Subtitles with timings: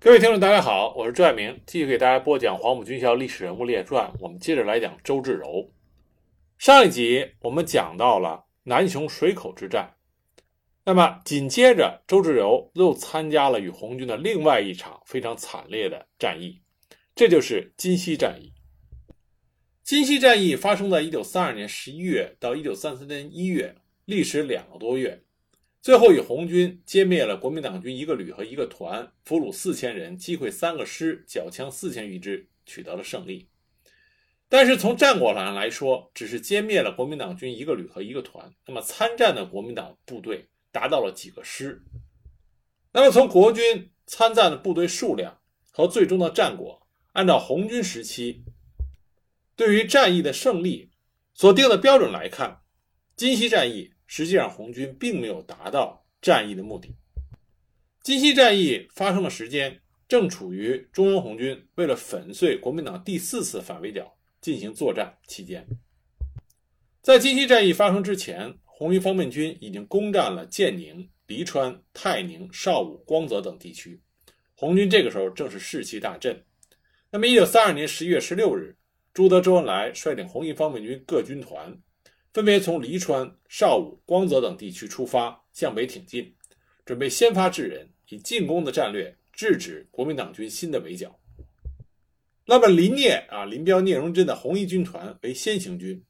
[0.00, 4.06] 各位听众，大家好，我是朱爱明，继续给大家播讲《黄埔军校历史人物列传》。
[4.20, 5.72] 我们接着来讲周至柔。
[6.56, 9.96] 上一集我们讲到了南雄水口之战，
[10.84, 16.60] 那么紧接着周至柔又参加了与红军的另外一场非常惨烈的战役，
[17.16, 18.52] 这就是金溪战役。
[19.82, 23.74] 金溪战役发生在一九三二年十一月到一九三三年一月，
[24.04, 25.24] 历时两个多月。
[25.80, 33.48] 最后以红军歼灭了国民党军一个旅和一个团，俘虏四千人，击溃三个师，缴枪四千余支，取得了胜利。
[34.48, 41.82] 但是从战果上来说，只是歼灭了国民党军一个旅和一个团，那么参战的国民党部队达到了几个师？
[42.92, 48.42] 那么从国军参战的部队数量和最终的战果，按照红军时期
[49.54, 50.90] 对于战役的胜利
[51.34, 52.62] 所定的标准来看，
[53.14, 53.92] 金溪战役。
[54.08, 56.92] 实际上，红军并没有达到战役的目的。
[58.02, 65.66] 金溪战役发生的时间正处于中央红军为了粉碎国民党第四次反围剿进行作战期间。
[67.02, 74.00] 在金溪战役发生之前，红一方面军已经攻占了建宁、黎川、泰宁、邵武、光泽等地区，
[74.54, 76.42] 红军这个时候正是士气大振。
[77.10, 78.74] 那么，一九三二年十一月十六日，
[79.12, 81.78] 朱德、周恩来率领红一方面军各军团。
[82.38, 86.32] 分别从黎川、邵武、光泽等地区出发，向北挺进，
[86.84, 91.18] 准备先发制人，以进攻的战略制止国民党军新的围剿。
[92.46, 96.00] 那么，林聂啊，林彪、聂荣臻的红一军团为先行军，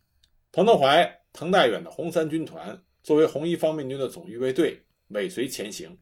[0.53, 5.97] 彭德怀、滕代远的红三军团作为红一方面军的总预备队尾随前行。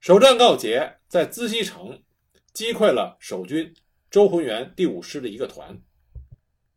[0.00, 1.98] 首战告捷，在资溪城
[2.52, 3.72] 击溃了守军
[4.10, 5.80] 周浑元第五师的一个团。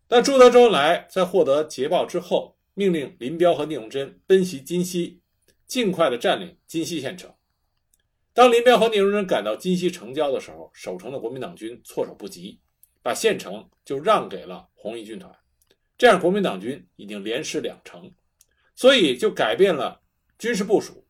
[0.07, 5.21] 但朱德、周恩来在获得捷报之后，命令林彪和聂荣臻奔袭金溪，
[5.65, 7.33] 尽快的占领金溪县城。
[8.33, 12.59] 当林彪和聂荣臻赶到金溪城郊的时候，守城的国民党军措手不及，
[13.01, 15.29] 把县城就让给了红一军团。
[15.97, 18.09] 这样，国民党军已经连失两城，
[18.75, 20.01] 所以就改变了
[20.37, 21.05] 军事部署，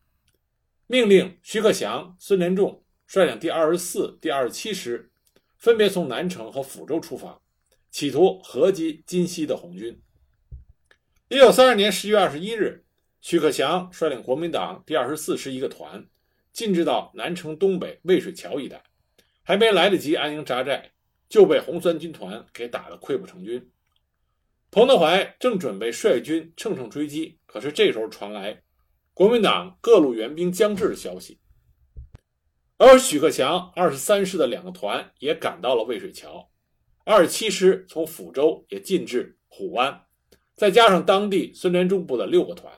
[0.86, 5.12] 命令徐克祥、孙连仲率领第二十四、第二十七师，
[5.56, 7.40] 分别从南城和抚州出发。
[7.90, 10.00] 企图合击金溪的红军。
[11.28, 12.84] 一九三二年十月二十一日，
[13.20, 16.06] 徐克强率领国民党第二十四师一个团
[16.52, 18.82] 进至到南城东北渭水桥一带，
[19.42, 20.92] 还没来得及安营扎寨，
[21.28, 23.70] 就被红三军团给打得溃不成军。
[24.70, 28.62] 彭德怀正准备率军乘胜追击，可是这时候传来
[29.14, 31.40] 国民党各路援兵将至的消息，
[32.76, 36.50] 而许克强二十三师的两个团也赶到了渭水桥。
[37.10, 40.02] 二十七师从抚州也进至虎湾，
[40.54, 42.70] 再加上当地孙连仲部的六个团，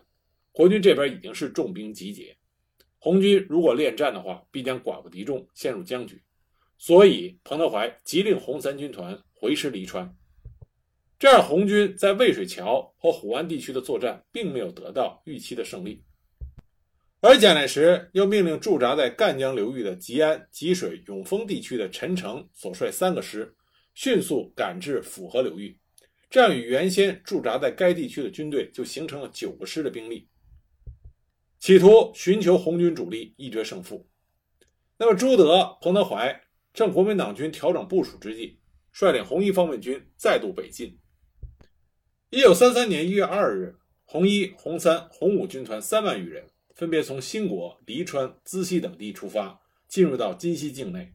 [0.52, 2.36] 国军这边已经是重兵集结。
[3.00, 6.22] 红军如果恋战的话，必将寡不敌众，陷入僵局。
[6.78, 10.14] 所以彭德怀急令红三军团回师黎川。
[11.18, 16.04] 这样，红军在渭水桥和虎湾地区的作战并没有得到预期的胜利。
[17.20, 23.56] 而蒋介石又命令驻扎在赣江流域的吉安、吉水、永丰地区的陈诚所率三个师。
[23.94, 25.78] 迅速赶至抚河流域，
[26.30, 30.28] 这样与原先驻扎在该地区的军队就形成了九个师的兵力，
[31.58, 34.08] 企图寻求红军主力一决胜负。
[34.96, 36.40] 那么朱德、彭德怀
[36.72, 38.60] 趁国民党军调整部署之际，
[38.92, 40.98] 率领红一方面军再度北进。
[42.30, 51.12] 一九三三年一月二日，红一、红三、红五军团三万余人，分别从兴国、黎川、资溪等地出发，进入到金溪境内。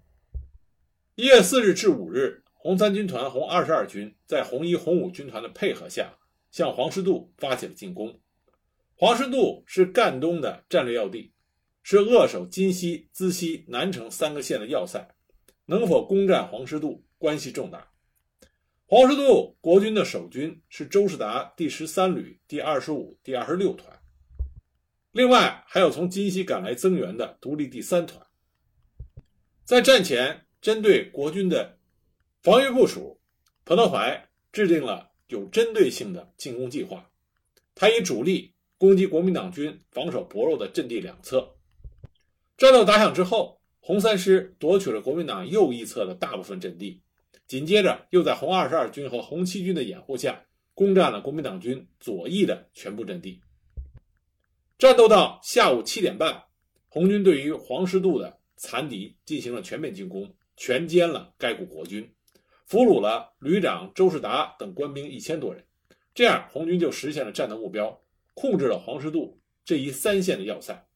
[1.16, 2.45] 一月四日至五日。
[2.66, 6.18] 红三军团、红二十二军在红一、红五军团的配合下，
[6.50, 8.20] 向黄石渡发起了进攻。
[8.96, 11.32] 黄石渡是赣东的战略要地，
[11.84, 15.08] 是扼守金溪、资溪、南城三个县的要塞。
[15.68, 17.88] 能否攻占黄石渡，关系重大。
[18.88, 23.96] 黄石渡国军的守军是周士达第十三旅第二十五、第二十六团，
[25.12, 28.26] 另外还有从金溪赶来增援的独立第三团。
[29.64, 31.75] 在战前，针对国军的。
[32.46, 33.20] 防御部署，
[33.66, 37.10] 彭德怀制定了有针对性的进攻计划。
[37.74, 41.56] 他以主力攻击国民党军防守薄弱的阵地两侧。
[42.56, 47.02] 战斗打响之后，红三师夺取了国民党右翼侧的大部分阵地，
[47.48, 50.46] 紧接着又在红二十二军和红七军的掩护下，
[50.76, 53.42] 攻占了国民党军左翼的全部阵地。
[54.78, 56.44] 战斗到下午七点半，
[56.90, 62.08] 红军对于黄石渡的残敌进行了全面进攻，全歼了该股国军。
[62.66, 65.64] 俘虏了旅长周士达等官兵一千多人，
[66.14, 68.02] 这样红军就实现了战斗目标，
[68.34, 70.88] 控制了黄石渡这一三线的要塞。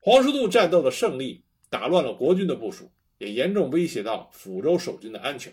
[0.00, 5.52] 黄石渡战斗的胜利打乱了国军的部署，也严重威胁到抚州守军的安全。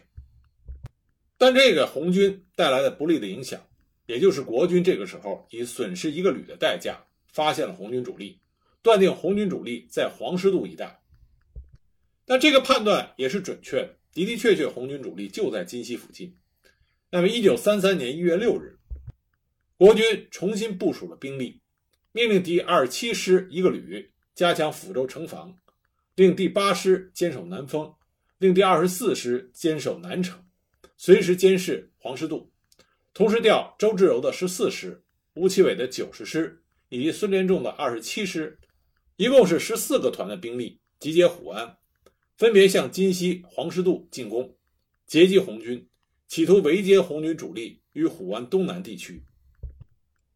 [1.37, 3.61] 但这个红军带来的不利的影响，
[4.07, 8.39] 也就是国军这个时候以损失一个旅的代价发现了红军主力，
[8.81, 10.99] 断定红军主力在黄石渡一带。
[12.25, 16.35] 但这个判断也是准确的，的的确确红军主力就在金溪附近。
[17.11, 18.77] 那么，一九三三年一月六日，
[19.77, 21.61] 国军重新部署了兵力，
[22.11, 25.57] 命令第二十七师一个旅加强抚州城防，
[26.15, 27.93] 令第八师坚守南丰，
[28.37, 30.43] 令第二十四师坚守南城，
[30.97, 32.51] 随时监视黄石渡。
[33.13, 35.03] 同时调周至柔的十四师、
[35.33, 38.59] 吴奇伟的九十师以及孙连仲的二十七师，
[39.15, 41.78] 一共是十四个团的兵力集结虎安，
[42.39, 44.55] 分别向金溪、黄石渡进攻，
[45.05, 45.89] 截击红军。
[46.29, 49.25] 企图围歼红军主力于虎湾东南地区。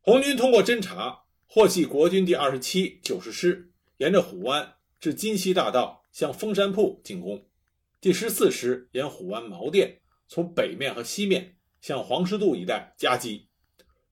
[0.01, 7.47] 红军通过侦察获悉，国军第二十七、九十师沿着虎湾至金溪大道向峰山铺进攻，
[8.01, 13.47] 第十四师沿虎湾毛店从北面和西面向黄石渡一带夹击。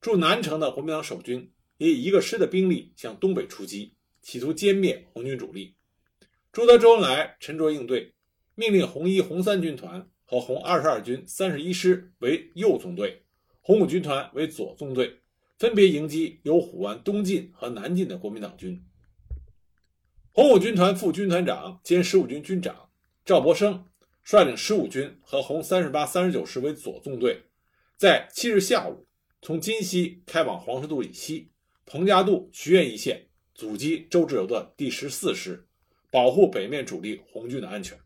[0.00, 3.92] 驻南城的国民党守军也以一个师的兵力向东北出击，
[4.22, 5.74] 企图歼灭红军主力。
[6.52, 8.12] 朱德、周恩来沉着应对，
[8.54, 10.08] 命令红一、红三军团。
[10.24, 13.22] 和红二十二军三十一师为右纵队，
[13.60, 15.18] 红五军团为左纵队，
[15.58, 18.82] 分别迎击由虎湾东进和南进的国民党军。
[20.30, 22.88] 红五军团副军团长兼十五军军长
[23.26, 23.84] 赵博生
[24.22, 27.42] 率领十五军和红三十八、三十九师为左纵队，
[27.98, 29.06] 在七日下午
[29.42, 31.50] 从金溪开往黄石渡以西、
[31.84, 35.66] 彭家渡、徐苑一线阻击周至柔的第十四师，
[36.12, 37.98] 保护北面主力红军的安全。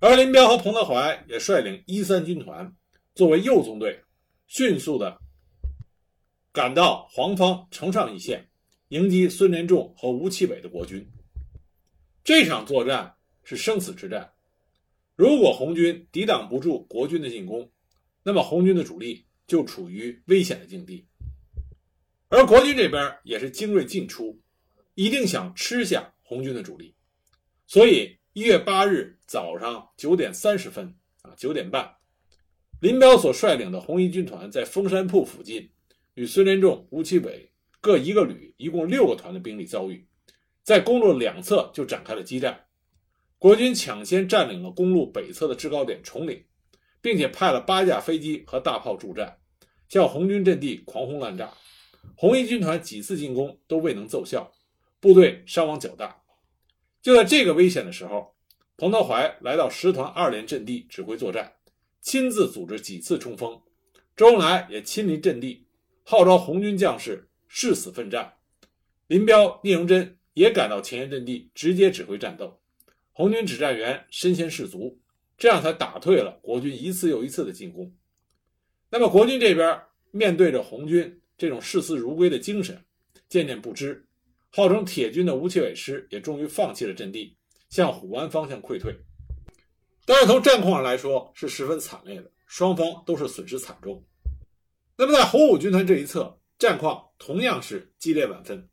[0.00, 2.74] 而林彪和彭德怀也率领一三军团
[3.14, 4.02] 作为右纵队，
[4.46, 5.18] 迅速的
[6.52, 8.48] 赶到黄方城上一线，
[8.88, 11.06] 迎击孙连仲和吴奇伟的国军。
[12.24, 13.14] 这场作战
[13.44, 14.32] 是生死之战，
[15.16, 17.70] 如果红军抵挡不住国军的进攻，
[18.22, 21.06] 那么红军的主力就处于危险的境地。
[22.28, 24.40] 而国军这边也是精锐尽出，
[24.94, 26.94] 一定想吃下红军的主力，
[27.66, 28.18] 所以。
[28.36, 31.90] 一月八日早上九点三十分，啊，九点半，
[32.82, 35.70] 林彪所率领的红一军团在封山铺附近，
[36.12, 37.50] 与孙连仲、吴奇伟
[37.80, 40.06] 各一个旅，一共六个团的兵力遭遇，
[40.62, 42.66] 在公路两侧就展开了激战。
[43.38, 46.44] 国军抢先占领了公路北侧的制高点崇岭，
[47.00, 49.38] 并且派了八架飞机和大炮助战，
[49.88, 51.50] 向红军阵地狂轰滥炸。
[52.14, 54.52] 红一军团几次进攻都未能奏效，
[55.00, 56.22] 部队伤亡较大。
[57.02, 58.34] 就在这个危险的时候，
[58.76, 61.52] 彭德怀来到十团二连阵地指挥作战，
[62.00, 63.60] 亲自组织几次冲锋。
[64.16, 65.66] 周恩来也亲临阵地，
[66.02, 68.34] 号召红军将士誓死奋战。
[69.06, 72.60] 林彪、聂荣臻也赶到前沿阵地，直接指挥战斗。
[73.12, 74.98] 红军指战员身先士卒，
[75.38, 77.94] 这样才打退了国军一次又一次的进攻。
[78.90, 82.84] 那么，国军这边面对着红军这种视死如归的精神，
[83.28, 84.06] 渐渐不支。
[84.56, 87.36] 号称铁军的吴奇伟师也终于放弃了阵地，
[87.68, 88.96] 向虎湾方向溃退。
[90.06, 94.02] 但是从战况上来说是十分惨烈的，双方都是损失惨重。
[94.96, 98.66] 那么在红五军团这一侧，战况同样是激烈万分。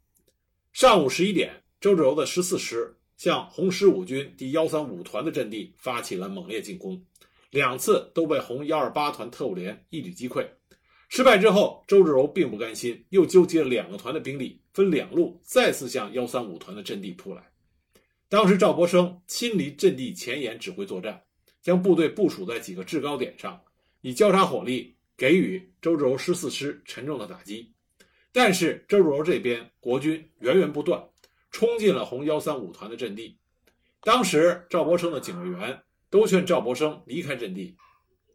[0.71, 1.51] 上午十一点，
[1.81, 7.05] 周至柔的十四师向红十五军第幺三五团的阵地发起了猛烈进攻，
[7.51, 10.47] 两次都被红幺二八团特务连一举击溃。
[11.09, 17.51] 失败之后，周至柔并不甘心，又纠集了两个团的兵力，分两路再次向幺三五团的阵地扑来。
[18.27, 21.23] 当时赵博生亲临阵地前沿指挥作战，
[21.61, 23.61] 将部队部署在几个制高点上，
[24.01, 27.71] 以交叉火力给予周至柔十四师沉重的打击。
[28.31, 31.07] 但是周至柔这边国军源源不断，
[31.51, 33.37] 冲进了红幺三五团的阵地。
[34.01, 37.77] 当时赵博生的警卫员都劝赵博生离开阵地。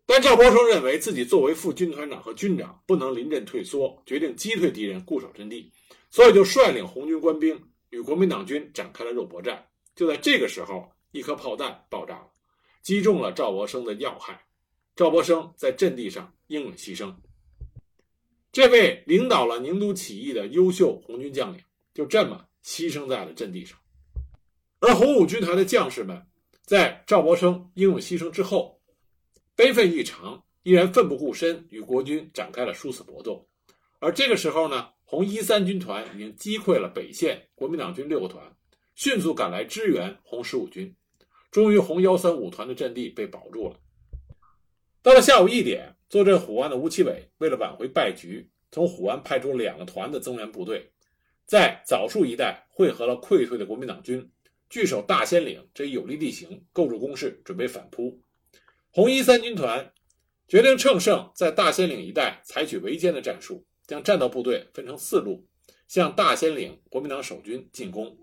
[0.06, 5.70] 但赵博生认为自己作为副军团长和军长，不能临阵退缩，决定击退敌人，固守阵地，
[6.10, 7.60] 所以就率领红军官兵
[7.90, 9.66] 与国民党军展开了肉搏战。
[9.94, 12.30] 就在这个时候，一颗炮弹爆炸了，
[12.82, 14.46] 击中了赵博生的要害。
[14.94, 17.14] 赵博生在阵地上英勇牺牲。
[18.50, 21.62] 这位领导了宁都起义的优秀红军将领，
[21.94, 23.78] 就这么牺牲在了阵地上。
[24.80, 26.26] 而红五军团的将士们，
[26.62, 28.80] 在赵博生英勇牺牲之后，
[29.54, 33.46] 悲愤异常，依然奋不顾身与国军展开了殊死搏斗。
[33.98, 38.54] 而这个时候呢，红一三军团已经击溃了北线国民党军六个团，
[38.94, 40.94] 迅速赶来支援红十五军。
[41.50, 43.80] 终于，红幺三五团的阵地被保住了。
[45.02, 50.90] 到了下午一点，坐镇虎湾的吴奇伟为了挽回败局，从虎湾派出两个团的增援部队，
[51.46, 54.30] 在枣树一带汇合了溃退的国民党军，
[54.68, 58.20] 据守大仙岭这一有利地形，构筑工事，准备反扑。
[58.90, 59.90] 红一三军团
[60.46, 65.48] 决定乘胜在大仙岭一带采取围歼的战术，将战斗部队分成四路，
[65.88, 68.16] 向大兴岭国民党守军进攻。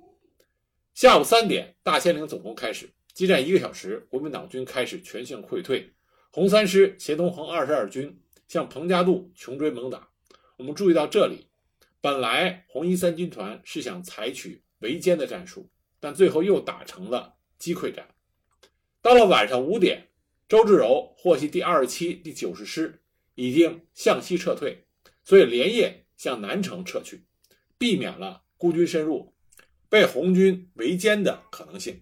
[0.94, 5.92] 下午三点，大兴岭总攻开始，激战一个小时，国民党军开始全线溃退。
[6.30, 10.08] 红三师协同红二十二军向彭家渡穷追猛打。
[10.58, 11.48] 我们注意到这里，
[12.00, 15.68] 本来红一三军团是想采取围歼的战术，
[16.00, 18.08] 但最后又打成了击溃战。
[19.02, 20.10] 到了晚上五点，
[20.48, 23.02] 周至柔获悉第二十七、第九十师
[23.34, 24.85] 已经向西撤退，
[25.26, 27.26] 所以连夜向南城撤去，
[27.78, 29.34] 避免了孤军深入。
[29.88, 32.02] 被红军围歼的可能性，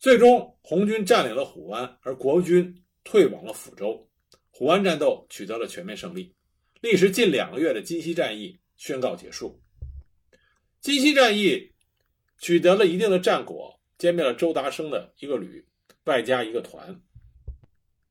[0.00, 4.10] 最终红军占领了虎湾，而国军退往了抚州。
[4.50, 6.34] 虎湾战斗取得了全面胜利，
[6.80, 9.60] 历时近两个月的金溪战役宣告结束。
[10.80, 11.72] 金溪战役
[12.40, 15.64] 取得了一定的战果，歼灭了周达生的一个旅，
[16.04, 17.00] 外加一个团。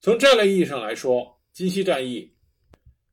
[0.01, 2.33] 从战略意义上来说，金溪战役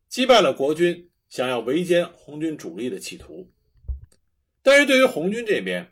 [0.09, 3.51] 击败了国军想要围歼红军主力的企图。
[4.63, 5.91] 但是对于红军这边，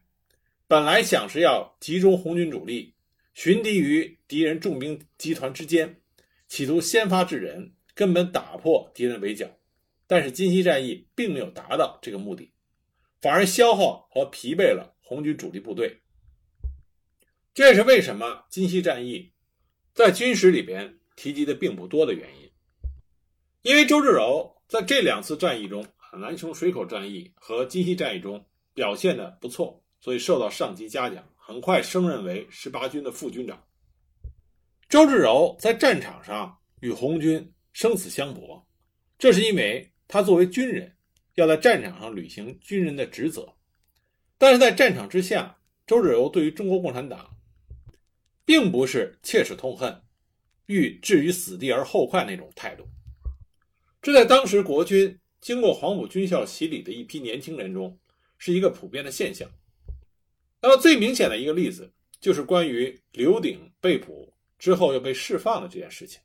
[0.66, 2.92] 本来想是要集中红军主力，
[3.32, 6.02] 寻敌于敌人重兵集团之间，
[6.48, 9.48] 企图先发制人，根本打破敌人围剿。
[10.06, 12.50] 但是金溪战役并没有达到这个目的，
[13.20, 16.00] 反而消耗和疲惫了红军主力部队。
[17.54, 19.32] 这也是为什么金溪战役
[19.94, 22.50] 在军史里边提及的并不多的原因。
[23.62, 25.84] 因为周至柔在这两次战役中，
[26.20, 28.44] 南雄水口战役和金溪战役中。
[28.74, 33.60] 表现的不错，所以受到上级嘉奖，很快升任为十八军的副军长。
[34.88, 38.64] 周至柔在战场上与红军生死相搏，
[39.18, 40.94] 这是因为他作为军人
[41.34, 43.52] 要在战场上履行军人的职责。
[44.38, 47.36] 但是在战场之下，周至柔对于中国共产党，
[48.44, 50.00] 并不是切齿痛恨、
[50.66, 52.88] 欲置于死地而后快那种态度。
[54.02, 57.98] 这在当时国军经过黄埔军校洗礼的一批年轻人中。
[58.40, 59.50] 是一个普遍的现象。
[60.62, 66.20] 那么最明显的一个例子，就是关于刘鼎被捕之后又被释放的这件事情。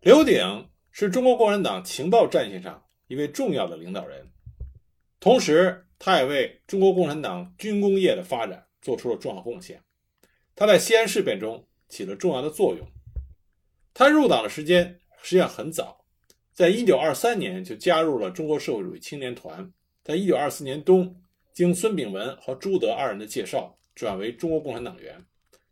[0.00, 4.28] 刘鼎是中国共产党情报战线上一位重要的领导人，
[5.20, 9.80] 同时他也为中国共产党军工业的发展做出了重要贡献。
[10.56, 12.84] 他在西安事变中起了重要的作用。
[13.94, 15.97] 他入党的时间实际上很早，
[16.58, 19.72] 在一九二三年就加入了中国社会主义青年团。
[20.02, 21.14] 在一九二四年冬，
[21.52, 25.24] 经孙炳文和朱德二人的介绍，转为中国共产党员，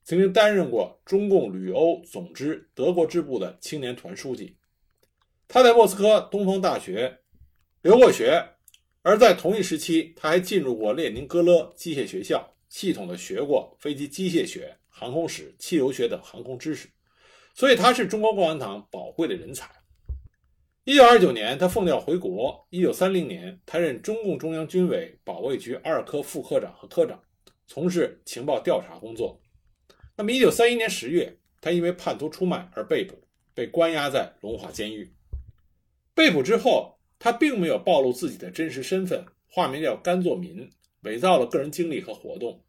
[0.05, 4.57] 曾经担任过中共旅欧总支德国支部的青年团书记。
[5.49, 7.19] 他在莫斯科东方大学
[7.83, 8.41] 留过学，
[9.03, 16.89] 而在同一时期，他还进入过列宁格勒机械学校，系统的学过飞机机械学、航空史、汽油学等航空知识，
[17.55, 19.69] 所以他是中国共产党宝贵的人才。
[20.87, 22.65] 一九二九年，他奉调回国。
[22.71, 27.21] 一九三零年，他任中共中央军委保卫局二科副科长和科长，
[27.67, 29.43] 从事情报调查工作。
[30.17, 33.21] 那么，一九三一年十月，他因为叛徒出卖而被捕，
[33.53, 35.13] 被关押在龙华监狱。
[36.15, 42.63] 被捕之后，他并没有暴露自己的真实身份，化名叫甘作民，伪造了个人经历和活动。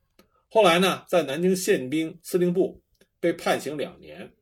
[0.50, 2.82] 后来呢，在南京宪兵司令部
[3.20, 4.34] 被判刑两年，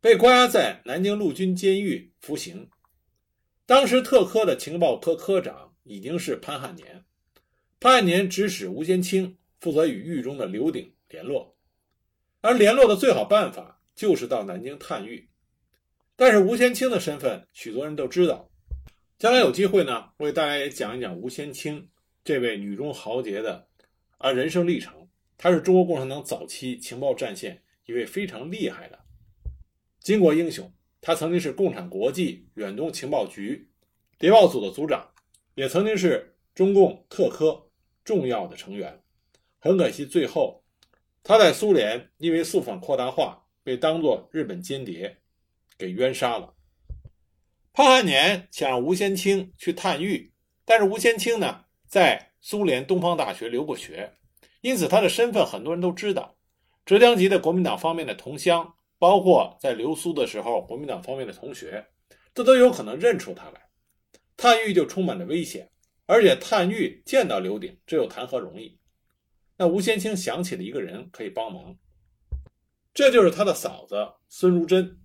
[0.00, 2.66] 被关押在南京陆军监狱服刑。
[3.66, 7.04] 当时特科的情报科科长已经是潘汉年，
[7.80, 11.56] 潘汉年指使吴先清负责与狱中的刘鼎联络，
[12.42, 15.28] 而联络的最好办法就是到南京探狱。
[16.14, 18.48] 但是吴先清的身份许多人都知道，
[19.18, 21.88] 将来有机会呢，我给大家也讲一讲吴先清
[22.22, 23.66] 这位女中豪杰的
[24.18, 25.08] 啊人生历程。
[25.36, 28.98] 他是中国共产党早期情报战线一位非常厉害的
[30.02, 30.72] 巾帼英雄。
[31.00, 33.68] 他曾经是共产国际远东情报局
[34.18, 35.08] 谍报组的组长，
[35.54, 37.68] 也曾经是中共特科
[38.02, 39.00] 重要的成员。
[39.58, 40.64] 很可惜，最后
[41.22, 45.18] 他在苏联因为肃反扩大化，被当作日本间谍
[45.78, 46.54] 给冤杀了。
[47.72, 50.32] 潘汉年想让吴先清去探狱，
[50.64, 54.12] 但是吴先清呢在苏联东方大学留过学，
[54.60, 56.36] 因此他的身份很多人都知道。
[56.84, 58.72] 浙江籍的国民党方面的同乡。
[58.98, 61.86] 包括在留苏的时候，国民党方面的同学，
[62.34, 63.68] 这都有可能认出他来。
[64.36, 65.70] 探狱就充满着危险，
[66.06, 68.78] 而且探狱见到刘鼎，这又谈何容易？
[69.56, 71.76] 那吴先清想起了一个人可以帮忙，
[72.92, 73.96] 这就是他的嫂子
[74.28, 75.00] 孙如珍。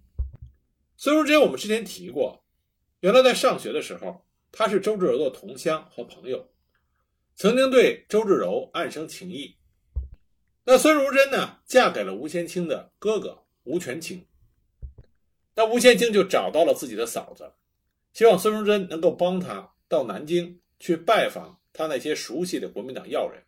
[0.98, 2.46] 孙如珍我们之前提过，
[3.00, 6.52] 原来在上学的时候，他是周至柔的同乡和朋友，
[7.36, 9.58] 曾经对周至柔暗生情意。
[10.66, 14.26] 那孙如珍呢，嫁给了吴先清的哥哥吴全清。
[15.56, 17.52] 那吴先清就找到了自己的嫂子，
[18.14, 23.44] 希望孙如珍能够帮他到南京去拜访他那些熟悉的国民党要人。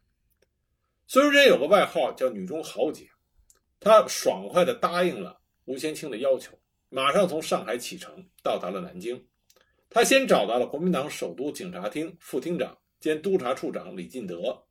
[1.07, 3.09] 孙如珍有个外号叫“女中豪杰”，
[3.79, 6.57] 她爽快地答应了吴先清的要求，
[6.89, 9.25] 马上从上海启程，到达了南京。
[9.89, 14.65] 他先找到了国民党首都警察厅副厅长兼督察处长李进德。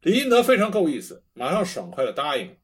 [0.00, 2.56] 李进德非常够意思，马上爽快地答应，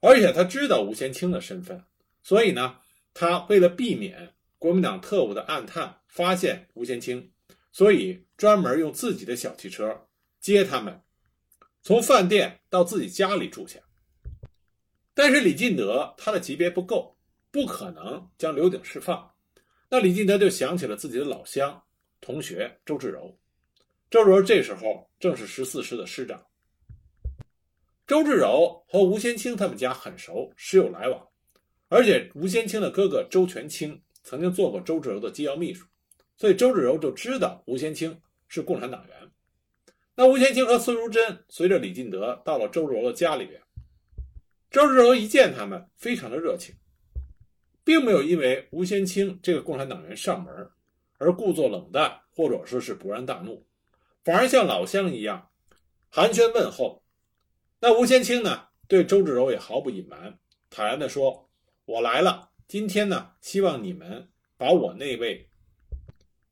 [0.00, 1.82] 而且他知道吴先清的身份，
[2.22, 2.78] 所以呢，
[3.14, 7.30] 他为了避免国民党特务的暗探发现吴先清，
[7.72, 10.08] 所以专门用自己的小汽车
[10.40, 11.00] 接他们。
[11.82, 13.78] 从饭店到自己家里住下，
[15.14, 17.16] 但是李进德他的级别不够，
[17.50, 19.32] 不可能将刘鼎释放。
[19.88, 21.80] 那李进德就想起了自己的老乡
[22.20, 23.38] 同学周志柔。
[24.10, 26.44] 周志柔这时候正是十四师的师长。
[28.06, 31.26] 周志柔和吴先清他们家很熟，时有来往，
[31.88, 35.84] 而且吴先清的哥哥周全清曾经做过周志柔的机要秘书，
[36.36, 39.16] 所以周志柔就知道吴先清是共产党员。
[40.14, 43.60] 那吴先清和孙如珍随着李进德到了周志柔的家里边，
[44.70, 46.76] 周志柔一见他们，非常的热情，
[47.82, 50.70] 并没有因为吴先清这个共产党员上门
[51.18, 53.66] 而故作冷淡，或者说是勃然大怒，
[54.22, 55.48] 反而像老乡一样
[56.08, 57.02] 寒暄问候。
[57.78, 60.38] 那吴先清呢，对周志柔也毫不隐瞒，
[60.70, 61.50] 坦然地说
[61.84, 65.48] ：“我来了，今天呢，希望你们把我那位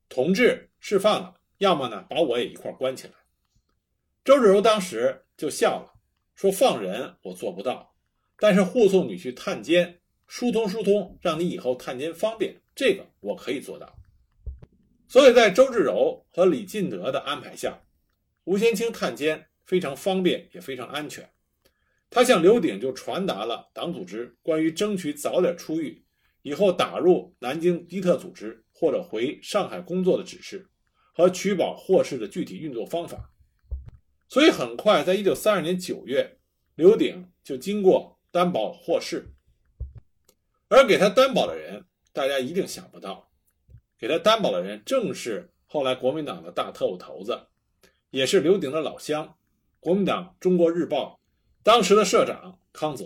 [0.07, 3.13] 同志释放了，要么呢，把我也一块关起来。”
[4.23, 5.93] 周志柔当时就笑了，
[6.35, 7.95] 说：“放人我做不到，
[8.37, 13.97] 但是护送你去探监，疏通疏通，让你以后探监方便，这个我可以做到。”
[15.09, 17.81] 所以在周志柔和李进德的安排下，
[18.43, 21.29] 吴先清探监非常方便，也非常安全。
[22.09, 26.05] 他向刘鼎就传达了党组织关于争取早点出狱，
[26.43, 30.69] 以后打入南京敌特组织或者回上海工作的指示，
[31.13, 33.31] 和取保获释的具体运作方法。
[34.29, 36.37] 所以很快，在一九三二年九月，
[36.75, 39.33] 刘鼎就经过担保获释。
[40.67, 43.31] 而给他担保的人，大家一定想不到，
[43.99, 47.47] 给他担保的人正是后来国民党的大特务头子，
[48.09, 49.37] 也是刘鼎的老乡，
[49.85, 51.21] 国民党《中国日报》
[51.61, 53.03] 当时的社长康泽。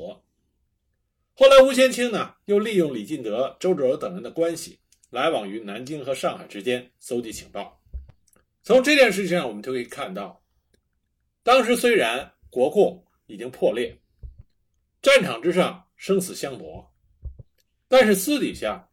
[1.34, 7.84] 后来，吴先清呢，又利用李进德、周志柔等人的关系，来往于南京和上海之间，搜集情报。
[8.64, 10.42] 从这件事情上，我们就可以看到。
[11.44, 14.00] 当时虽然国共已经破裂，
[15.02, 16.90] 战场之上生死相搏，
[17.90, 18.90] 但是私底下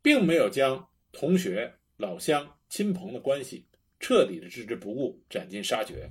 [0.00, 3.66] 并没有将同学、老乡、亲朋的关系
[3.98, 6.08] 彻底的置之不顾、斩尽杀绝。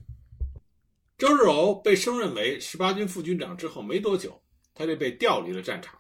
[1.18, 6.00] 周日柔被升任为十八军副军长之后没多久，他就被调离了战场。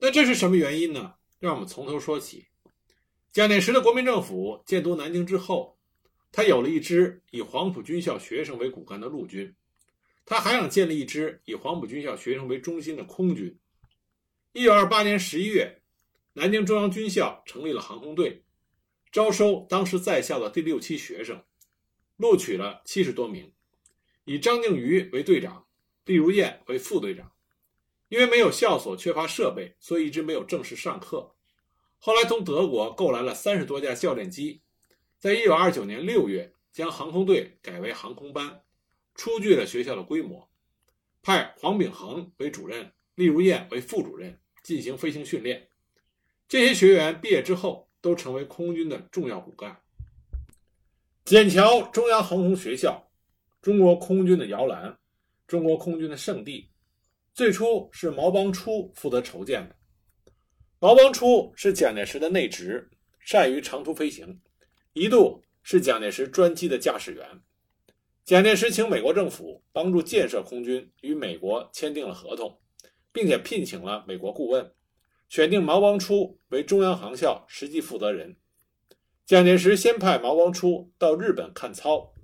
[0.00, 1.14] 那这是什么原因呢？
[1.38, 2.46] 让我们从头说起。
[3.32, 5.76] 蒋介石的国民政府建都南京之后。
[6.30, 9.56] 他有了一支以黄埔军校学生为骨干的陆军，
[10.26, 13.58] 他还想建立一支以黄埔军校学生为中心的空军。
[14.52, 15.80] 一九二八年十一月，
[16.34, 18.44] 南京中央军校成立了航空队，
[19.10, 21.42] 招收当时在校的第六期学生，
[22.18, 23.50] 录取了七十多名，
[24.28, 25.64] 以张静瑜为队长，
[26.04, 27.32] 毕如燕为副队长。
[28.10, 31.34] 因为没有校所，缺乏设备，所以一直没有正式上课。
[31.98, 34.60] 后来从德国购来了三十多架教练机。
[35.18, 38.62] 在一九二九年六月，将航空队改为航空班，
[39.14, 40.50] 初具了学校的规模，
[41.22, 45.70] 派黄秉衡为主任，厉如燕为副主任进行飞行训练。
[46.46, 49.80] 这些学员毕业之后，都成为空军的重要骨干。
[51.24, 53.07] 笕桥中央航空学校，
[53.68, 54.98] 中国空军的摇篮，
[55.46, 56.70] 中国空军的圣地，
[57.34, 59.76] 最初是毛邦初负责筹建的。
[60.80, 64.40] 毛邦初是蒋介石的内侄，善于长途飞行。
[64.94, 67.22] 一度是蒋介石专机的驾驶员，
[68.24, 72.58] 蒋介石请美国政府帮助建设空军，与美国签订了合同，
[73.12, 74.72] 并且聘请了美国顾问，
[75.28, 78.34] 选定毛邦初为中央航校实际负责人。
[79.26, 82.14] 蒋介石先派毛邦初到日本看操，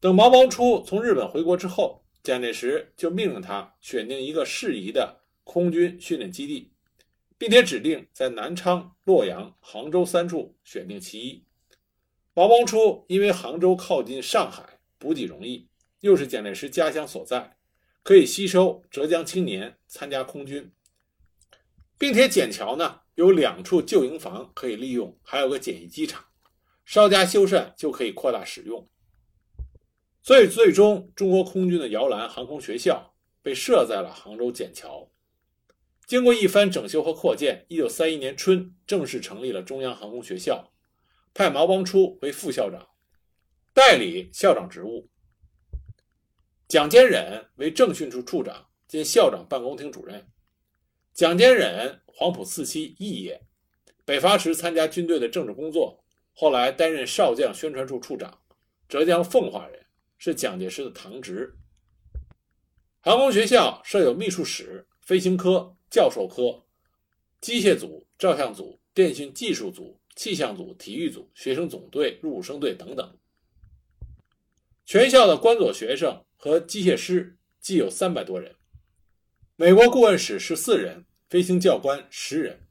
[0.00, 6.72] 等毛邦初从日本回国之后，蒋介石就命令他选定一个适宜的空军训练基地，
[7.36, 11.44] 并且指定在南昌、洛阳、杭州三处选定其一。
[12.32, 17.56] 毛邦初因为杭州靠近上海，补给容易，又是蒋介石家乡所在，
[18.04, 20.70] 可以吸收浙江青年参加空军，
[21.98, 26.24] 并且笕桥呢有两处旧营房可以利用，还有个简易机场，
[26.84, 28.88] 稍加修缮就可以扩大使用。
[30.28, 35.10] 所以最终中国空军的摇篮航空学校被设在了杭州笕桥。
[36.06, 40.70] 经过一番整修和扩建，一九三一年春正式成立了中央航空学校，
[41.32, 42.88] 派毛邦初为副校长，
[43.72, 45.08] 代理校长职务。
[46.68, 50.28] 蒋坚忍为政训处处长兼校长办公厅主任。
[51.14, 53.46] 蒋坚忍，黄埔四期义也，
[54.04, 58.42] 北伐时参加军队的政治工作，后来担任少将宣传处处长，
[58.90, 59.86] 浙江奉化人，
[60.18, 61.54] 是蒋介石的堂侄。
[63.00, 66.66] 航空学校设有秘书室、飞行科、教授科、
[67.40, 73.16] 机械组、照相组、电讯技术组、气象组、体育组、学生总队、入伍生队等等。
[74.84, 78.54] 全校的官佐学生和机械师计有三百多人，
[79.54, 82.66] 美国顾问使十四人，飞行教官十人。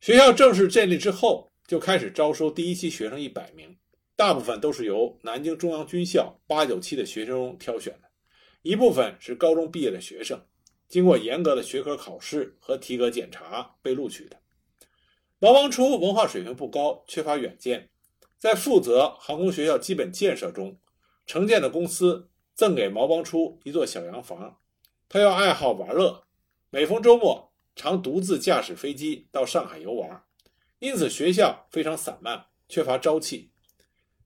[0.00, 3.76] 学校正式建立之后，就开始招收第一期学生一百名，
[4.14, 8.08] 大部分都是由南京中央军校八九期的学生中挑选的，
[8.62, 10.40] 一部分是高中毕业的学生，
[10.88, 14.36] 经过严格的学科考试和体格检查被录取的。
[15.38, 17.90] 毛邦初文化水平不高，缺乏远见，
[18.38, 20.78] 在负责航空学校基本建设中。
[21.24, 24.58] 承建的公司赠给毛邦初一座小洋房，
[25.08, 26.24] 他又爱好玩乐，
[26.68, 30.24] 每逢周末常独自驾驶飞机到上海游玩，
[30.80, 33.51] 因此学校非常散漫，缺乏朝气。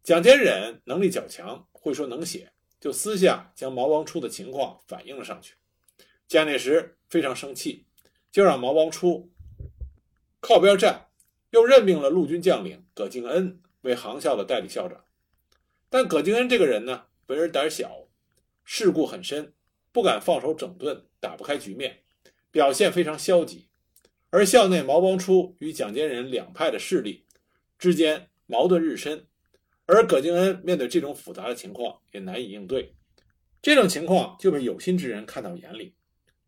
[0.07, 5.57] 蒋坚忍能力较强，会说能写，就私下将毛邦初的情况反映了上去。
[6.29, 7.87] 蒋介石非常生气，
[8.31, 9.33] 就让毛邦初
[10.38, 11.09] 靠边站，
[11.51, 15.05] 又任命了陆军将领葛敬恩为航校的代理校长。
[15.90, 18.07] 但葛敬恩这个人呢，为人胆小，
[18.62, 19.55] 世故很深，
[19.90, 22.05] 不敢放手整顿，打不开局面，
[22.53, 23.66] 表现非常消极。
[24.31, 27.27] 而校内毛邦初与蒋坚忍两派的势力
[27.77, 29.27] 之间矛盾日深，
[29.87, 32.94] 而葛敬恩面对这种复杂的情况也难以应对。
[33.62, 35.94] 这种情况就被有心之人看到眼里。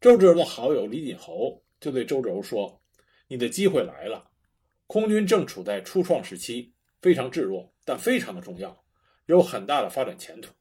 [0.01, 2.81] 周志柔的好友李锦侯就对周志柔说
[3.27, 4.31] ：“你的机会来了，
[4.87, 8.85] 空军正处在初创时期，非常稚弱，但非常的重要。”
[9.27, 10.53] 有很大的发展前途。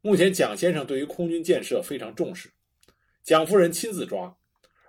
[0.00, 2.50] 目前，蒋先生对于空军建设非常重视，
[3.22, 4.36] 蒋夫人亲自抓。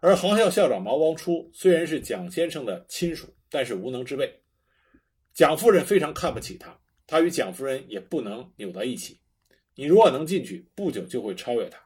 [0.02, 4.42] 而航校校长毛光初虽然是蒋先生的亲属，但是无能之辈。
[5.34, 9.20] 蒋夫人非常看不起他，他与蒋夫人也不能扭在一起。
[9.76, 11.80] 你如果能进去，不久就会超越他。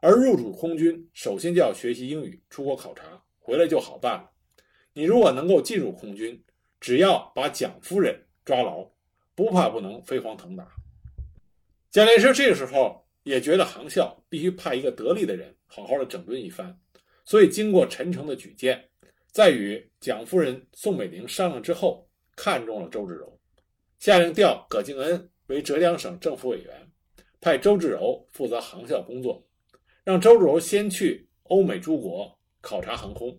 [0.00, 4.30] 而入主空军，首先就要学习英语，出国考察，回来就好办了。
[4.92, 6.42] 你如果能够进入空军，
[6.80, 8.90] 只要把蒋夫人抓牢。
[9.34, 10.66] 不怕不能飞黄腾达。
[11.90, 16.80] 蒋介石这个时候也觉得航校必须派一个得力的人好好的整顿一番，
[17.22, 18.88] 所以经过陈诚的举荐，
[19.30, 23.35] 在与蒋夫人宋美龄商量之后，看中了周至柔，
[23.98, 26.90] 下令调葛敬恩为浙江省政府委员，
[27.40, 29.42] 派周至柔负责航校工作，
[30.04, 33.38] 让周至柔先去欧美诸国考察航空。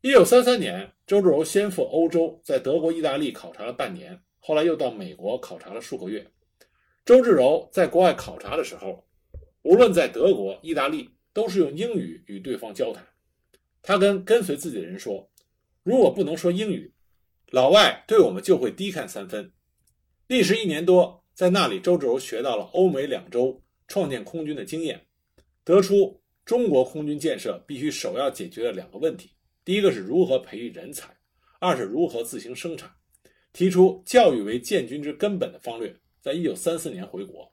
[0.00, 4.18] 一九三三年，周至柔先赴欧洲，在德国、意大利考察了半年。
[4.40, 6.26] 后来又到美国考察了数个月。
[7.04, 9.04] 周至柔在国外考察的时候，
[9.62, 13.04] 无论在德国、意大利，都是用英语与对方交谈。
[13.82, 15.28] 他跟跟随自己的人说
[15.82, 16.92] ：“如果不能说英语，
[17.50, 19.52] 老外对我们就会低看三分。”
[20.28, 25.06] 历时一年多，在那里，周至柔学到了欧美两周创建空军的经验，
[25.64, 29.30] 得出中国空军建设必须首要解决的两个问题：
[29.64, 31.16] 第一个是如何培育人才，
[31.60, 32.90] 二是如何自行生产。
[33.54, 37.50] 提出教育为建军之根本的方略，在一九三四年回国。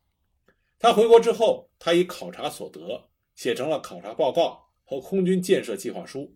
[0.78, 3.02] 他回国之后，他以考察所得
[3.36, 6.36] 写成了考察报告和空军建设计划书，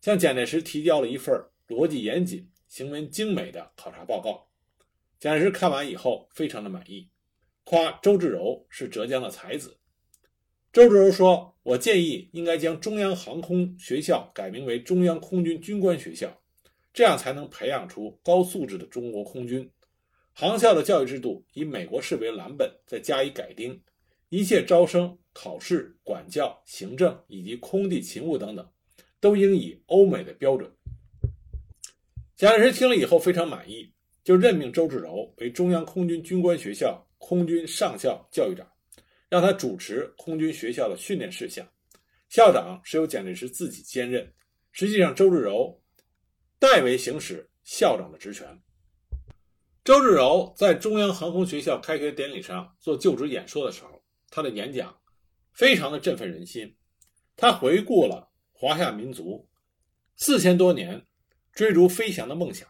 [0.00, 1.34] 向蒋介石提交了一份
[1.68, 4.48] 逻辑严谨、行文精美的考察报告。
[5.18, 7.08] 蒋介石看完以后非常的满意，
[7.64, 9.78] 夸周至柔是浙江的才子。
[10.72, 16.40] 周至柔说：“我建议应该将中央航空学校改名为中央空军军官学校。”
[16.92, 19.68] 这样才能培养出高素质的中国空军。
[20.32, 23.82] 航校的教育制度以美国式为蓝本，再加以改丁，
[24.28, 28.70] 一切招生、考试、管教、行政以及空地勤务等等，
[29.18, 30.70] 都应以欧美的标准。
[32.36, 33.92] 蒋介石听了以后非常满意，
[34.22, 38.66] 就任命周至柔为中央空军军官学校空军上校教育长，
[39.28, 41.66] 让他主持空军学校的训练事项。
[42.28, 44.32] 校长是由蒋介石自己兼任，
[44.72, 45.80] 实际上周至柔。
[46.56, 48.46] 代为行使校长的职权。
[49.84, 54.96] 周至柔在中央航空学校开学典礼上做就职演说的时候，他的演讲
[55.52, 56.74] 非常的振奋人心。
[57.36, 59.46] 他回顾了华夏民族
[60.16, 61.04] 四千多年
[61.54, 62.68] 追逐飞翔的梦想。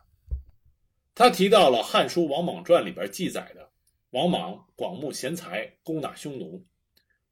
[1.14, 3.70] 他提到了《汉书·王莽传》里边记载的
[4.10, 6.64] 王莽广募贤才，攻打匈奴。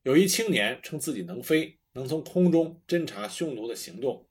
[0.02, 4.26] 有一青年称自己能飞，能从空中侦察匈奴的行动。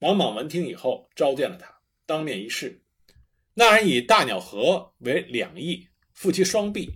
[0.00, 2.82] 王莽闻听以后，召见了他，当面一试。
[3.54, 6.90] 那人以大鸟鸻为两翼，负其双臂，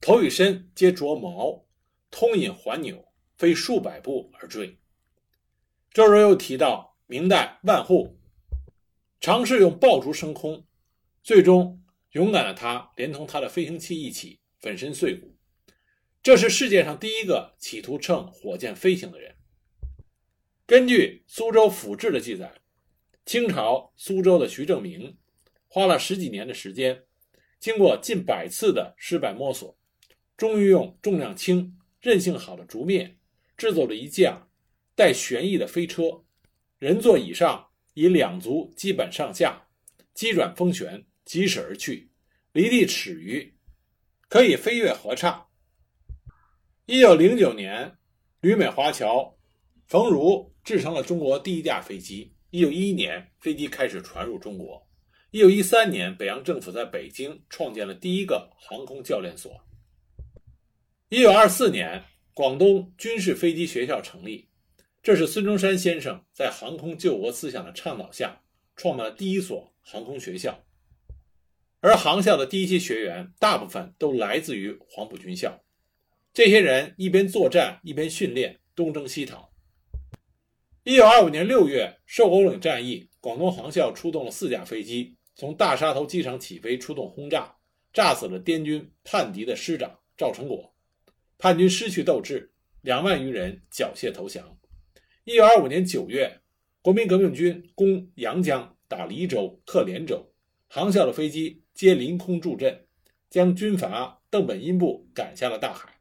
[0.00, 1.64] 头与身皆着毛，
[2.10, 3.04] 通引环钮，
[3.36, 4.78] 飞数百步而坠。
[5.92, 8.17] 周柔又提到明代万户
[9.20, 10.64] 尝试用爆竹升空，
[11.22, 15.36] 最终勇敢的他连同他的飞行器一起粉身碎骨。
[16.22, 19.34] 这是世界上第一个企图乘火箭飞行的人。
[20.66, 22.52] 根据苏州府志的记载，
[23.24, 25.16] 清朝苏州的徐正明
[25.66, 27.04] 花了十几年的时间，
[27.58, 29.76] 经过近百次的失败摸索，
[30.36, 33.16] 终于用重量轻、韧性好的竹篾
[33.56, 34.48] 制作了一架
[34.94, 36.24] 带旋翼的飞车，
[36.78, 37.67] 人坐椅上，
[37.98, 39.60] 以两足基本上下，
[40.14, 42.08] 机转风旋，疾驶而去，
[42.52, 43.52] 离地尺余，
[44.28, 45.44] 可以飞越河岔。
[46.86, 47.98] 一九零九年，
[48.40, 49.36] 旅美华侨
[49.86, 50.54] 冯如。
[50.64, 52.30] 制成了中国第一架飞机。
[52.50, 54.86] 一九一一年，飞机开始传入中国。
[55.30, 59.58] 一九一三年，北洋政府在北京创建了第一个航空教练所。
[61.08, 64.47] 一九二四年，广东军事飞机学校成立，
[65.08, 68.42] 这是孙中山先生在航空救国思想的倡导下
[68.76, 70.66] 创办的第一所航空学校。
[71.80, 75.64] 而航校的第一期学员大部分都来自于黄埔军校，
[76.34, 79.50] 这些人一边作战一边训练，东征西讨。
[80.84, 87.56] 一九二五年六月，寿狗岭战役，广东航校出动了四架飞机，从大沙头机场起飞，出动轰炸，
[87.94, 90.74] 炸死了滇军叛敌的师长赵成果，
[91.38, 94.57] 叛军失去斗志，两万余人缴械投降。
[95.28, 96.40] 一九二五年九月，
[96.80, 100.32] 国民革命军攻阳江，打黎州、克连州，
[100.68, 102.86] 航校的飞机皆临空助阵，
[103.28, 106.00] 将军阀邓本殷部赶下了大海。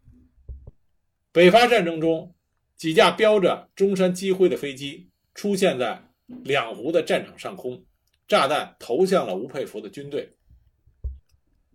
[1.34, 2.34] 北伐战争中。
[2.78, 6.02] 几架标着中山机徽的飞机出现在
[6.44, 7.84] 两湖的战场上空，
[8.28, 10.32] 炸弹投向了吴佩孚的军队。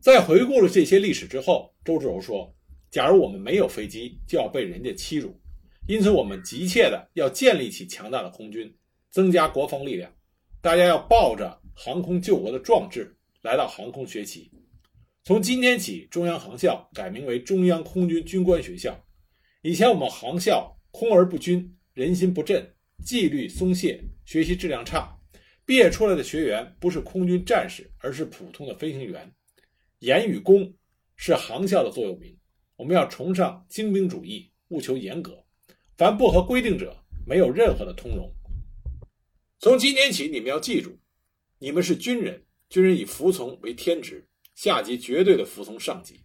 [0.01, 2.55] 在回顾了这些历史之后，周志柔说
[2.88, 5.38] ：“假如我们没有飞机，就要被人家欺辱。
[5.87, 8.75] 因此，我们急切的要建立起强大的空军，
[9.11, 10.12] 增加国防力量。
[10.61, 14.51] 大家要抱着航空救国的壮志来到航空学习。
[15.25, 19.05] 从今天起，中央航校改名为中央空军军官学校。
[19.62, 22.71] 以前我们航校。”空而不均，人心不振，
[23.03, 25.18] 纪律松懈，学习质量差，
[25.64, 29.33] 毕业出来的学员不是空军战士，而是普通的飞行员。
[30.01, 30.71] 严与公
[31.16, 32.37] 是航校的座右铭。
[32.77, 35.41] 我们要崇尚精兵主义，务求严格，
[36.03, 38.35] 凡不合规定者，没有任何的通融。
[39.61, 40.99] 从今天起，你们要记住，
[41.61, 46.25] 你们是军人，军人以服从为天职，下级绝对的服从上级。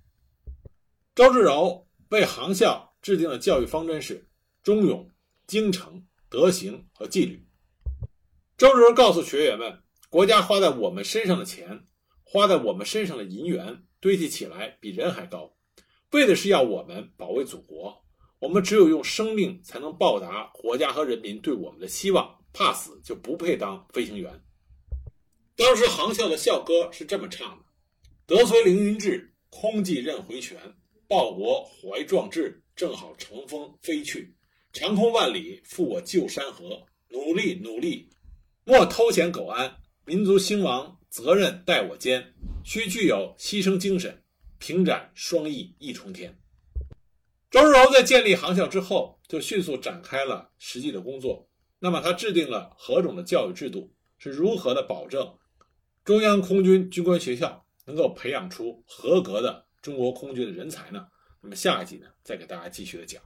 [1.14, 4.28] 周志柔为航校制定的教育方针是。
[4.64, 5.12] 忠勇、
[5.46, 7.46] 精诚、德行和纪律。
[8.58, 11.86] 周志荣告诉学员们：“国家花在我们身上的钱，
[12.24, 15.56] 花在我们身上的银元，堆积起来比人还高，
[16.14, 18.07] 为的是要我们保卫祖国。
[18.40, 22.38] 我们只有用生命才能报答国家和人民对我们的希望。
[22.54, 24.42] 怕死就不配当飞行员。”
[25.56, 27.66] 当时航校的校歌是这么唱的
[28.26, 30.58] ：“德随凌云志，空寂任回旋。
[31.08, 34.36] 报国怀壮志，正好乘风飞去。”
[34.74, 36.84] 长空万里，负我旧山河。
[37.10, 38.10] 努力努力，
[38.66, 39.78] 莫偷闲苟安。
[40.06, 42.34] 民族兴亡，责任在我肩。
[42.64, 44.24] 需具有牺牲精神，
[44.58, 46.38] 平展双翼一冲天。
[47.50, 51.50] 周世荣在建立航校之后，就迅速展开了实际的工作。
[51.80, 53.94] 那么，他制定了何种的教育制度？
[54.18, 55.38] 是如何的保证
[56.04, 61.06] 中央空军军官学校能够培养出合格的中国空军的人才呢？
[61.42, 63.22] 那么，下一集呢，再给大家继续的讲。